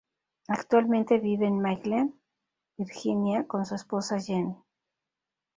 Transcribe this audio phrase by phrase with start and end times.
[0.47, 2.19] Actualmente vive en McLean,
[2.75, 4.57] Virginia con su esposa Jenny.